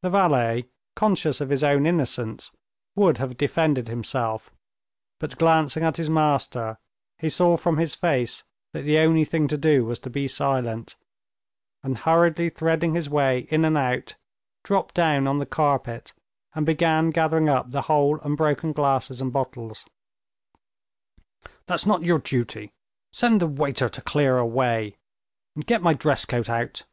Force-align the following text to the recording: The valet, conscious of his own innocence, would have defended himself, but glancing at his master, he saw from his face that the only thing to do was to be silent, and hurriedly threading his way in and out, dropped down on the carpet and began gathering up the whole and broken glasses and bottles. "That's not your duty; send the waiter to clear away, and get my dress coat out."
The 0.00 0.10
valet, 0.10 0.64
conscious 0.96 1.40
of 1.40 1.48
his 1.50 1.62
own 1.62 1.86
innocence, 1.86 2.50
would 2.96 3.18
have 3.18 3.36
defended 3.36 3.86
himself, 3.86 4.52
but 5.20 5.38
glancing 5.38 5.84
at 5.84 5.98
his 5.98 6.10
master, 6.10 6.78
he 7.18 7.28
saw 7.28 7.56
from 7.56 7.76
his 7.78 7.94
face 7.94 8.42
that 8.72 8.82
the 8.82 8.98
only 8.98 9.24
thing 9.24 9.46
to 9.46 9.56
do 9.56 9.84
was 9.84 10.00
to 10.00 10.10
be 10.10 10.26
silent, 10.26 10.96
and 11.80 11.98
hurriedly 11.98 12.50
threading 12.50 12.96
his 12.96 13.08
way 13.08 13.46
in 13.52 13.64
and 13.64 13.78
out, 13.78 14.16
dropped 14.64 14.96
down 14.96 15.28
on 15.28 15.38
the 15.38 15.46
carpet 15.46 16.12
and 16.54 16.66
began 16.66 17.10
gathering 17.10 17.48
up 17.48 17.70
the 17.70 17.82
whole 17.82 18.18
and 18.22 18.36
broken 18.36 18.72
glasses 18.72 19.20
and 19.20 19.32
bottles. 19.32 19.86
"That's 21.66 21.86
not 21.86 22.02
your 22.02 22.18
duty; 22.18 22.72
send 23.12 23.40
the 23.40 23.46
waiter 23.46 23.88
to 23.88 24.02
clear 24.02 24.38
away, 24.38 24.96
and 25.54 25.64
get 25.64 25.82
my 25.82 25.94
dress 25.94 26.24
coat 26.24 26.50
out." 26.50 26.84